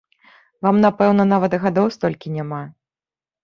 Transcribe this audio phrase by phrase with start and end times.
[0.67, 2.61] Вам, напэўна, нават гадоў столькі няма.